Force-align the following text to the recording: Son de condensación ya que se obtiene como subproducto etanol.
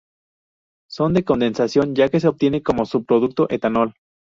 Son 0.89 1.13
de 1.13 1.23
condensación 1.23 1.93
ya 1.93 2.09
que 2.09 2.19
se 2.19 2.27
obtiene 2.27 2.63
como 2.63 2.85
subproducto 2.85 3.45
etanol. 3.51 3.93